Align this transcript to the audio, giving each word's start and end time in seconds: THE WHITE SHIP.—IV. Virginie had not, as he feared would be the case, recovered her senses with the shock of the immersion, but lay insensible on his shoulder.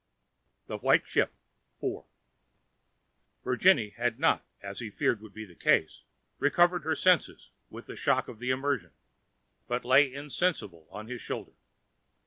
THE 0.65 0.79
WHITE 0.79 1.05
SHIP.—IV. 1.05 2.05
Virginie 3.43 3.89
had 3.89 4.19
not, 4.19 4.43
as 4.59 4.79
he 4.79 4.89
feared 4.89 5.21
would 5.21 5.31
be 5.35 5.45
the 5.45 5.53
case, 5.53 6.01
recovered 6.39 6.85
her 6.85 6.95
senses 6.95 7.51
with 7.69 7.85
the 7.85 7.95
shock 7.95 8.27
of 8.27 8.39
the 8.39 8.49
immersion, 8.49 8.93
but 9.67 9.85
lay 9.85 10.11
insensible 10.11 10.87
on 10.89 11.05
his 11.05 11.21
shoulder. 11.21 11.53